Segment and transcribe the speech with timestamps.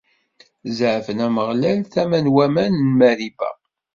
[0.77, 3.49] Zeɛfen Ameɣlal tama n waman n Mariba.